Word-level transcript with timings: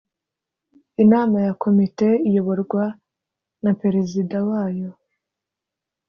Inama 1.03 1.37
ya 1.45 1.53
Komite 1.63 2.07
iyoborwa 2.29 2.83
na 3.63 3.71
Perezida 3.81 4.37
wayo 4.49 4.89